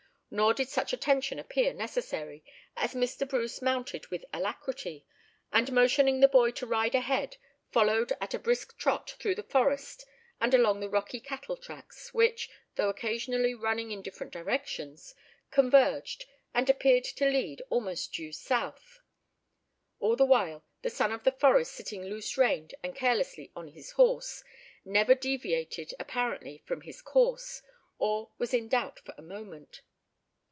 Nor 0.33 0.53
did 0.53 0.69
such 0.69 0.93
attention 0.93 1.39
appear 1.39 1.73
necessary, 1.73 2.41
as 2.77 2.93
Mr. 2.93 3.27
Bruce 3.27 3.61
mounted 3.61 4.07
with 4.07 4.23
alacrity, 4.31 5.05
and 5.51 5.69
motioning 5.73 6.21
the 6.21 6.27
boy 6.29 6.51
to 6.51 6.65
ride 6.65 6.95
ahead 6.95 7.35
followed 7.69 8.13
at 8.21 8.33
a 8.33 8.39
brisk 8.39 8.77
trot 8.77 9.17
through 9.19 9.35
the 9.35 9.43
forest 9.43 10.05
and 10.39 10.53
along 10.53 10.79
the 10.79 10.87
rocky 10.89 11.19
cattle 11.19 11.57
tracks, 11.57 12.13
which, 12.13 12.49
though 12.75 12.87
occasionally 12.87 13.53
running 13.53 13.91
in 13.91 14.01
different 14.01 14.31
directions, 14.31 15.13
converged, 15.49 16.25
and 16.53 16.69
appeared 16.69 17.03
to 17.03 17.25
lead 17.25 17.61
almost 17.69 18.13
due 18.13 18.31
south. 18.31 18.99
All 19.99 20.15
the 20.15 20.23
while, 20.23 20.63
the 20.81 20.89
son 20.89 21.11
of 21.11 21.25
the 21.25 21.33
forest 21.33 21.73
sitting 21.73 22.05
loose 22.05 22.37
reined 22.37 22.73
and 22.81 22.95
carelessly 22.95 23.51
on 23.53 23.67
his 23.67 23.91
horse, 23.91 24.45
never 24.85 25.13
deviated 25.13 25.93
apparently 25.99 26.63
from 26.65 26.83
his 26.83 27.01
course, 27.01 27.61
or 27.97 28.31
was 28.37 28.53
in 28.53 28.69
doubt 28.69 28.97
for 29.01 29.13
a 29.17 29.21
moment. 29.21 29.81